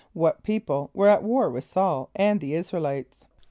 [0.11, 3.27] = What people were at war with S[a:]ul and the [)I][s+]´ra el [=i]tes?